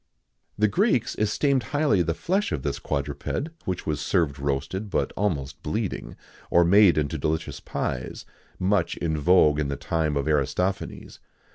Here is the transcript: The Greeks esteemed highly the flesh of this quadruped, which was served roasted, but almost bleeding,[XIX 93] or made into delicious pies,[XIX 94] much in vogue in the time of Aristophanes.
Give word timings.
The 0.57 0.67
Greeks 0.67 1.15
esteemed 1.19 1.61
highly 1.77 2.01
the 2.01 2.15
flesh 2.15 2.51
of 2.51 2.63
this 2.63 2.79
quadruped, 2.79 3.49
which 3.65 3.85
was 3.85 4.01
served 4.01 4.39
roasted, 4.39 4.89
but 4.89 5.13
almost 5.15 5.61
bleeding,[XIX 5.61 6.15
93] 6.17 6.17
or 6.49 6.63
made 6.65 6.97
into 6.97 7.19
delicious 7.19 7.59
pies,[XIX 7.59 8.25
94] 8.59 8.67
much 8.67 8.97
in 8.97 9.17
vogue 9.19 9.59
in 9.59 9.67
the 9.67 9.75
time 9.75 10.17
of 10.17 10.27
Aristophanes. 10.27 11.19